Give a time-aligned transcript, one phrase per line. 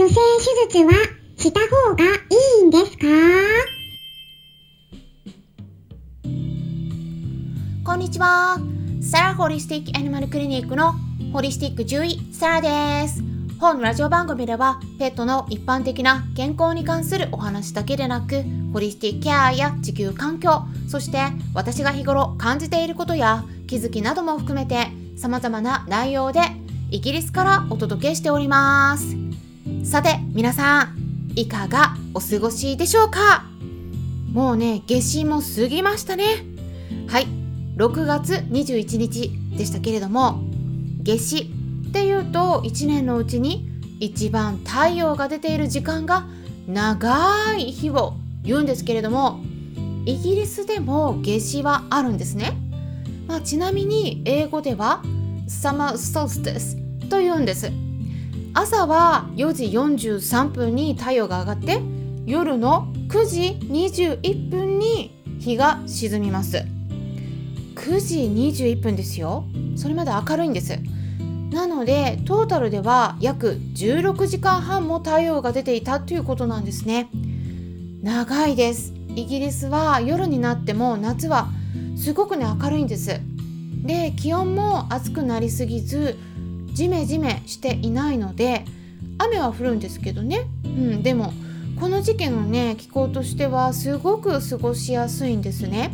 [0.00, 0.14] 虚勢
[0.70, 0.92] 手術は
[1.36, 3.04] した方がいいんですか？
[7.84, 8.58] こんにちは。
[9.02, 10.92] サラホリスティックアニマルクリニックの
[11.32, 13.24] ホリスティック獣医サラです。
[13.58, 21.18] 本ラジオ番組ではペットの一般的な健康に関するお話だけでなくホリスティックケアや地球環境そして
[21.54, 26.42] 私が日頃感じていることや気づきなども含めて様々な内容で
[26.92, 29.16] イギリスからお届けしております
[29.84, 33.44] さて皆さんいかがお過ごしでしょうか？
[34.32, 36.24] もうね夏至も過ぎましたね。
[37.06, 37.26] はい。
[37.76, 40.42] 6月21日でしたけれども
[41.04, 41.52] 夏至
[41.88, 43.68] っていうと1年のうちに
[44.00, 46.26] 一番太陽が出ている時間が
[46.66, 49.40] 長い日を言うんですけれども
[50.04, 52.52] イギリスでも夏至はあるんですね、
[53.26, 55.02] まあ、ちなみに英語では
[55.46, 57.70] Summer Solstice と言うんです。
[58.60, 61.80] 朝は4時43分に太陽が上がって
[62.26, 66.64] 夜の9時21分に日が沈みます。
[67.76, 69.44] 9時21分ですよ。
[69.76, 70.76] それまで明るいんです。
[71.52, 77.10] なのでトータルでは約16時間半も太陽が出ていたということなんですね。
[78.02, 78.92] 長いです。
[79.14, 81.46] イギリスは夜になっても夏は
[81.96, 83.20] すごくね明るいんです。
[83.84, 86.18] で気温も暑くなりすぎず
[86.78, 88.64] ジメジメしていないので
[89.18, 91.32] 雨は降るんですけどね、うん、でも
[91.80, 95.90] この時期のね気候としてはすごく過ごしやすいんですね。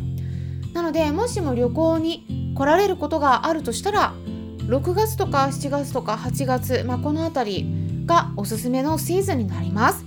[0.74, 4.12] なのでもしも旅行に来られることがあるとしたら
[4.58, 10.04] 6月とか7月とか8月、まあ、この辺りがおすすめのシーズンになります。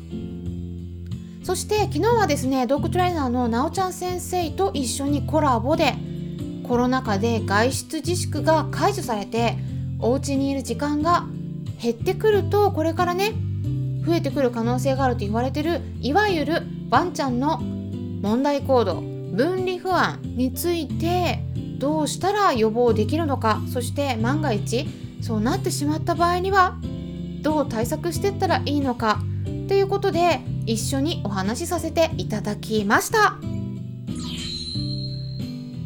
[1.44, 5.96] そして昨日はですねドッグトレーナーのなおちゃん先生と一緒にコラボで
[6.68, 9.58] コロナ禍で外出自粛が解除されて
[10.00, 11.26] お家にいる時間が
[11.82, 13.34] 減ってくるとこれからね
[14.06, 21.40] 増えてくる可能性があると言われてるいわゆるワンちゃんの問題行動分離不安について
[21.78, 24.88] どうしたら予防できるのかそして万が一
[25.22, 26.78] そうなってしまった場合には
[27.42, 29.22] どう対策していったらいいのか
[29.68, 33.38] ということで一緒にお話しさせていただきました。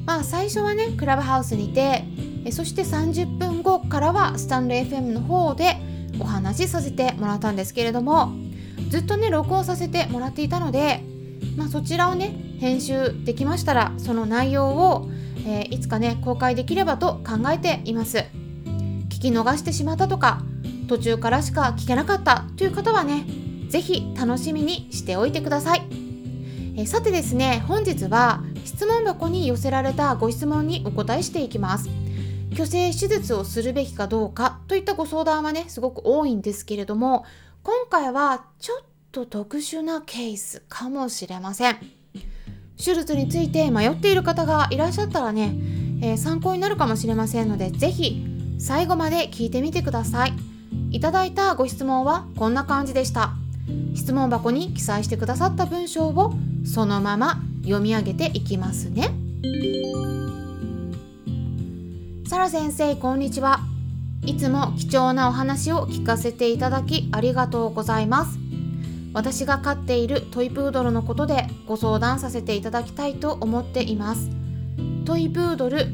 [0.06, 2.04] まあ最初はねクラブハウスにて
[2.52, 5.78] そして30分後からはスタンレー FM の方で
[6.20, 8.34] お話しさせてもらったんですけれども
[8.90, 11.02] ずっとね録音させてもらっていたので、
[11.56, 15.10] まあ、そちらをね編集できましたらその内容を、
[15.46, 18.26] えー、いつかね公開できればと考えています。
[19.22, 20.42] 聞き逃してしまったとか
[20.88, 23.26] 途中からしか聞けなかったという方はね
[23.70, 25.84] 是非楽しみにしておいてください、
[26.76, 32.01] え、さてですね本日は質問箱に寄せられたご質問にお答えしていきます。
[32.52, 37.26] 虚勢手術をするべきかどうかといったご相談はねすごく多いんですけれども
[37.64, 41.78] 今回はちょっと特殊なケースかもしれません。
[42.84, 45.54] 手術について迷っている方がいらっしゃったらね、
[46.02, 48.26] えー、参考になるかもしれませんので是非
[48.58, 50.34] 最後まで聞いてみてください。
[50.92, 53.32] いただいたご質問はこんな感じでした。
[53.96, 56.34] 質問箱に記載してくださった文章を
[56.66, 59.10] そのまま読み上げていきますね。
[62.42, 63.60] サラ先生こんにちは。
[64.26, 68.40] いつも貴重なお話を聞かせていただきありがとうございます。
[69.14, 74.32] 私が飼っているトイプードルのことでご相談させていただきたいと思っています。
[75.06, 75.86] トイプードル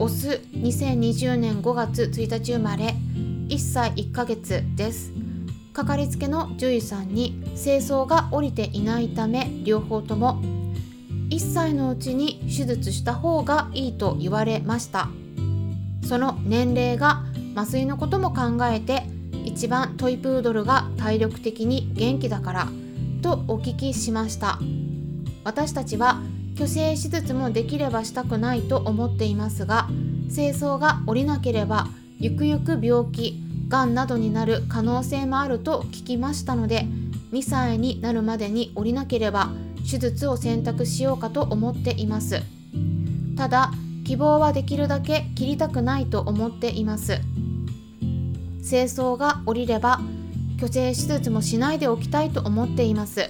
[0.00, 2.96] オス2020年5月1日生まれ
[3.46, 5.12] 1歳1ヶ月です。
[5.72, 10.42] かかりつけの獣医さんに清掃が下りていないため両方とも。
[11.30, 15.10] 1歳のうちに手術した方がいいと言われました。
[16.06, 17.24] その年齢が
[17.54, 19.02] 麻酔のことも考えて
[19.44, 22.68] 一番トイプードルが体力的に元気だから
[23.22, 24.58] とお聞きしました。
[25.44, 26.20] 私たちは
[26.56, 29.88] 虚勢手術もできればしたくないと思っていますが
[30.34, 31.86] 清掃が下りなければ
[32.18, 36.86] ゆくゆく病気がんなどになる可能性もあると聞きましたので
[37.32, 39.50] 2歳になるまでに降りなければ
[39.88, 42.42] 手術を選択しようかと思っています。
[43.36, 43.70] ただ
[44.06, 47.18] 希望はできるだけ切りたくないと思っています。
[48.66, 50.00] 清掃が下りれば
[50.60, 53.26] 虚勢手術もしないでおきたいと思っています。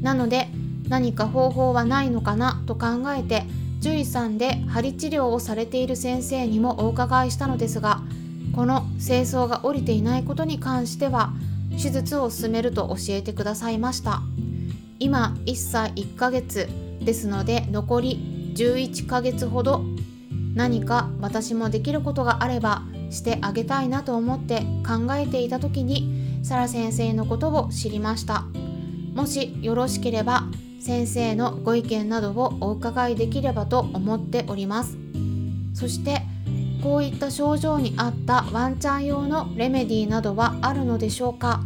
[0.00, 0.48] なので
[0.88, 3.42] 何か方法はないのかなと考えて
[3.78, 8.00] 獣医さんで針治療をされている先生にもお伺いしたのですが
[8.54, 11.32] この清掃が下りていないことに関しては
[11.72, 14.22] 手術を進めると教えてくださいました。
[15.00, 16.68] 今1歳1ヶ月
[17.00, 19.84] ですので残り11ヶ月ほど
[20.56, 28.46] 何か私もできることがあればしてあげたいなと思って考えていた時にサラ先生のことを知りました。
[29.14, 30.42] もしよろしければ
[30.80, 34.98] 先生のご意見などをお伺いできればと思っております。
[35.72, 36.22] そして
[36.82, 41.62] こういった症状に合ったワンちゃん用のレメディーなどはあるのでしょうか。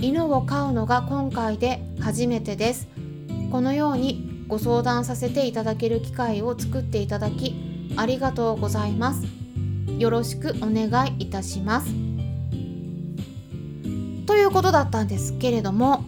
[0.00, 2.88] 犬を飼うのが今回で初めてです。
[3.52, 7.54] このようにご相談させていただける機会を作っていただき
[7.96, 9.22] ありがとうございます。
[9.98, 11.88] よろしくお願いいたします。
[14.26, 16.04] ということだったんですけれども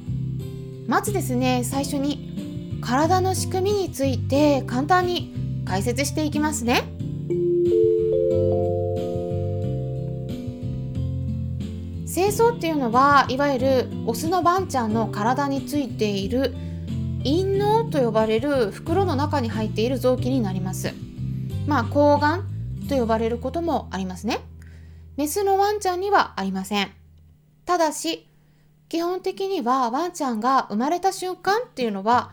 [0.86, 6.82] まずですね最初に体の仕組みについて簡単に解説していきますね。
[12.12, 16.54] 清掃っていうのはいわゆるオスのワンちゃんの体についている
[17.24, 20.92] 陰嚢と呼ばれる袋の中に入っている臓器になります。
[21.66, 22.42] まあ睾丸
[22.88, 24.40] と呼ばれることもありますね。
[25.16, 26.90] メスのワンちゃんにはありません。
[27.66, 28.26] ただし
[28.88, 32.32] 基本的にはワンちゃんが生まれた瞬間っていうのは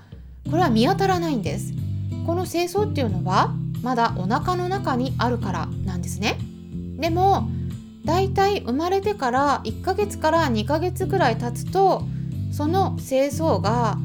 [0.49, 1.73] これは見当たらないんです。
[2.25, 3.53] この清掃っていうのは
[3.83, 6.37] まだお腹の中にあるからなんですね。
[6.97, 7.49] でも
[8.05, 12.03] だいたい生まれてから1ヶ月から2ヶ月ぐらい経つと
[12.51, 13.97] その清掃が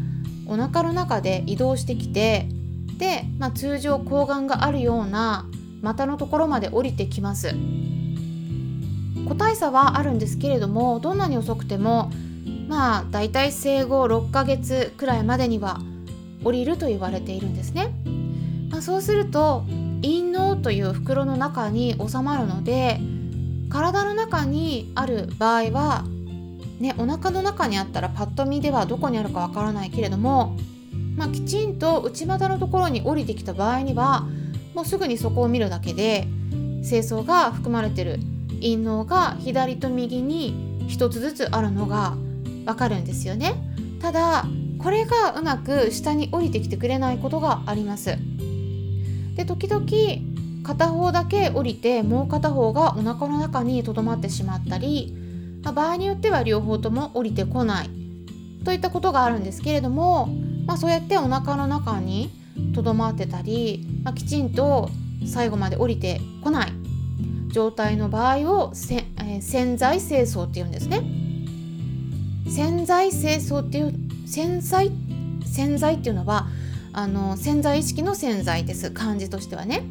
[0.46, 2.48] お腹の中で移動してきて
[2.98, 5.46] で、まあ、通常睾丸があるような
[5.82, 7.54] 股のところまで降りてきます。
[9.28, 12.10] 個体差はあるんですけれどもどんなに遅くても
[12.68, 15.80] まあだいたい生後6ヶ月くらいまでには
[16.44, 17.94] 降りると言われているんですね、
[18.70, 19.64] まあ、そうすると
[20.02, 23.00] 陰嚢という袋の中に収まるので
[23.70, 26.04] 体の中にある場合は
[26.82, 30.56] ねお腹の中にあったらパッと見ではどこにあるかわからないけれども、
[31.16, 34.26] まあ、きちんと内股のところに降りてきた場合には
[34.74, 36.26] もうすぐにそこを見るだけで
[36.86, 38.18] 清掃が含まれてる
[38.60, 40.54] 陰嚢が左と右に
[40.88, 42.16] 1つずつあるのが
[42.66, 43.54] わかるんですよね。
[44.00, 44.44] ただ
[44.78, 48.16] これがうまく下に降りてきてくれないことがあります。
[49.36, 49.84] で時々
[50.64, 55.21] 片方だけ降りてもう片方がお腹の中にとどまってしまったり、
[55.62, 57.90] ま、場合によっては両方とも降りてこない
[58.64, 60.28] といったことがあるんですけれども、
[60.66, 62.30] まあ、そうやってお腹の中に
[62.74, 64.90] とどまってたり、まあ、きちんと
[65.26, 66.72] 最後まで降りてこない
[67.52, 71.02] 状態の場合をせ、えー、潜在清掃っていうんですね。
[72.48, 73.94] 潜在清掃っていう
[74.26, 74.90] 潜在
[75.44, 76.48] 潜在っていうのは
[76.92, 79.82] あの潜在意識の潜在です漢字としてはね。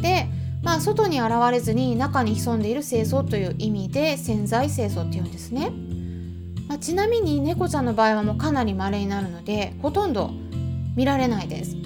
[0.00, 0.26] で、
[0.62, 5.70] まあ、外に現れずに中に潜んでいる清掃という意味で潜在清掃っていうんですね、
[6.68, 10.30] まあ、ちなみに猫ちゃんの場合はもうかなり稀になるのでほとんど
[10.96, 11.76] 見られないです。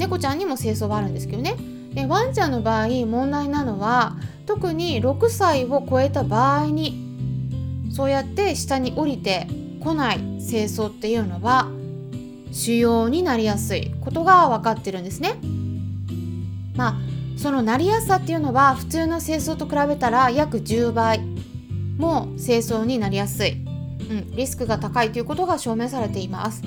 [0.00, 1.56] 猫ちゃんにも清掃はあるんですけどね。
[1.92, 9.46] でワンちゃんの場合問題なのは特に6歳を超えた場合にそうやって下に降りて
[9.80, 11.68] こない清掃っていうのは
[12.52, 15.34] 腫瘍になりやすいことが分かってるんですね。
[16.76, 17.09] まあ
[17.40, 21.20] そのなりやすさっていうのは普通の清掃と比べたら約10倍
[21.96, 26.62] も清掃になりやすい、うん、リスクが高いということが証明されています。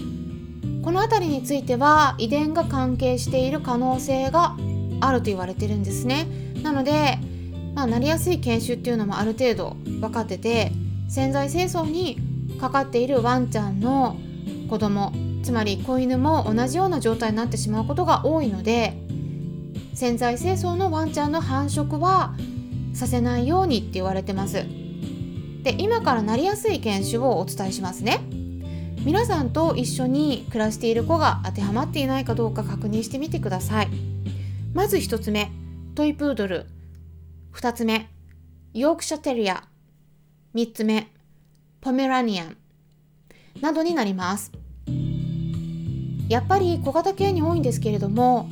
[0.84, 4.58] この辺りについては遺伝が関係している可能性が
[5.00, 6.26] あると言われてるんですね。
[6.64, 7.20] なので、
[7.76, 10.72] まあ、なりやすい犬種っていうのもある程度分かってて
[11.08, 12.18] 潜在清掃に
[12.60, 14.18] かかっているワンちゃんの
[14.72, 19.03] 子供つまり子犬も同じような状態になってしまうことが多いので
[19.94, 22.36] 潜在清掃のワンちゃんの繁殖は
[22.94, 24.66] させないようにって言われてます。
[25.64, 28.22] で今からなりやすい犬種をお伝えしますね。
[29.06, 33.90] 皆さんと一緒に暮らしている子が当てはまっていないかどうか確認してみてください。
[34.74, 35.52] まず1つ目
[35.96, 36.66] トイプードル。
[37.54, 38.10] 2つ目
[38.74, 39.64] ヨークシャテリア。
[40.56, 41.08] 3つ目
[41.82, 42.58] ポメラニアン。
[43.62, 44.52] などになります。
[46.30, 48.50] やっぱり小型犬に多いんですけれども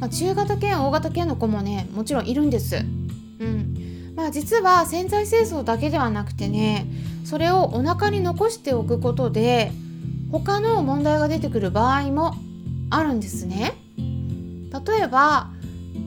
[0.00, 2.76] まあ、中型犬大型犬の子もねもちろんいるんです。
[2.76, 6.86] うんまあ、実は潜在清掃だけではなくてね
[7.24, 9.72] それをお腹に残しておくことで
[10.32, 12.34] 他の問題が出てくる場合も
[12.90, 13.74] あるんですね。
[13.96, 15.48] 例えば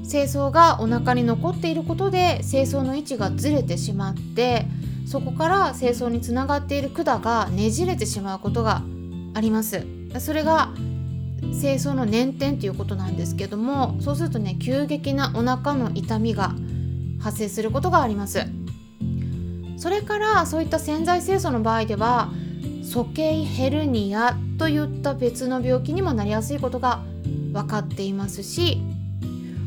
[0.09, 4.65] 清掃がお腹に残っていることで清掃の位置がずれてしまって
[5.05, 8.81] そこから清掃につながっている管がねじれてしまうことが
[9.33, 9.85] あります。
[10.19, 10.69] それが
[11.51, 16.53] 清掃の捻転ということなんですけどもそうするとね急激なお腹の痛みが
[17.19, 18.41] 発生することがあります
[19.77, 22.29] それからそういった潜在清掃の場合では
[22.83, 27.01] 鼠径ヘルニアといった別の病気にもなりやすいことが
[27.51, 28.81] 分かっていますし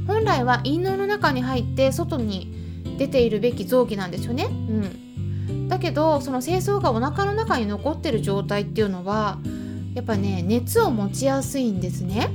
[0.07, 2.55] 本来は陰嚢の中に入って外に
[2.99, 4.45] 出ているべき臓器なんですよね。
[4.45, 9.39] うん、だけどその精巣がお腹の中に残ってる状態っていうのは
[9.97, 12.31] やっぱね熱を持ちやすいんですね。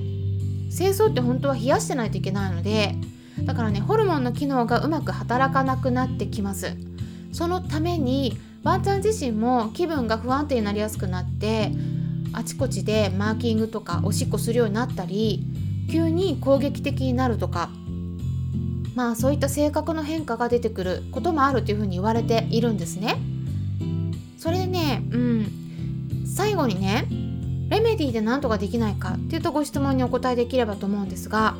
[0.71, 2.95] 精巣って本当は冷やしてないといけないので
[3.43, 6.77] だからねホルモンの機能がうまく働かなくなってきます
[7.33, 11.71] そのためにワンちゃん自身も気分が不安定になりやすくなって
[12.31, 15.43] あちこちでマーキングとかおしっこするようになったり
[15.91, 17.69] 急に攻撃的になるとか
[18.95, 23.15] まあそういった性格の変化が出てくることもあるというふうに言われているんですね。
[24.37, 25.51] それでね、うん、
[26.25, 27.07] 最後にね
[28.01, 31.55] レメディで何とかできないかっていうとご質問にお答えできればと思うんですが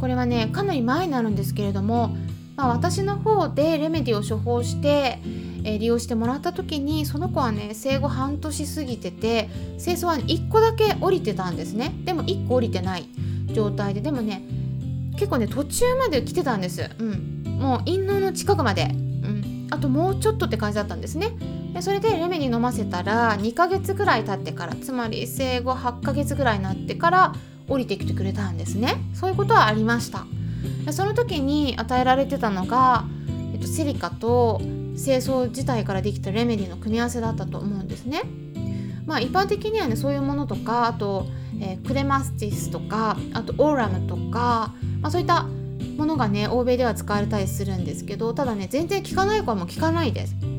[0.00, 2.16] これはねかなり前になるんですけれども、
[2.56, 5.20] まあ、私の方でレメディを処方して、
[5.62, 11.92] えー、利用してもらった時にその子はね生後半年過ぎてて清掃は1個だけ降りてたんですね。
[12.04, 13.08] でも1個降りてない
[13.52, 14.42] 状態ででもね
[15.12, 21.28] 結構ね途中まで来てたんです、うん、もう陰嚢の近くまで、うん、あともうちょっとって感じだったんですね。
[21.72, 27.34] でそれでレメに飲ませたら2ヶ月ぐらい経ってからつまり生後8ヶ月ぐらいになってから
[27.68, 28.96] 降りてきてくれたんですね。
[29.14, 30.26] そういうことはありました。
[30.84, 33.04] でその時に与えられてたのが、
[33.52, 34.60] えっと、セリカと
[34.96, 38.22] 清掃自体からできたレメディの組み合わせだったと思うんですね。
[39.06, 41.26] まあ一般的にはねそういうものとかあと、
[41.60, 45.44] えー、クレマスティスとかあとオーラムとか、まあ、そういった
[45.96, 50.51] ものがね欧米では使われたりするんですけどただね全然効かない子はもう効かないです。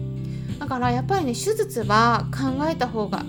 [0.63, 3.25] だからやっぱりね手術は考えた方が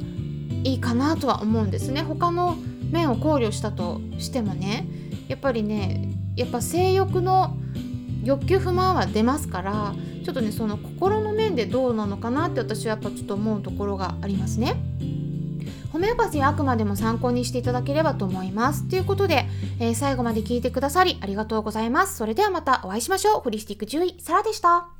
[0.63, 2.57] いいかなとは思うんですね他の
[2.93, 4.87] 面を考慮したとしてもね
[5.27, 7.57] やっぱりねやっぱ性欲の
[8.23, 14.77] 欲求不満は出ますからちょっとねその心の面でどうなのかなって私はやっぱちょっと思うところがありますね。
[15.93, 18.89] ホメオパシーはあくまでも参考にしていただければと思います。
[18.89, 19.47] ということで、
[19.79, 22.17] えー、最後まで聞いてくださりありがとうございます。
[22.17, 23.41] それではまたお会いしましょう。
[23.41, 24.94] ホリスティック獣医、サラでした。